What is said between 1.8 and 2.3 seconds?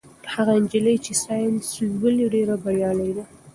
لولي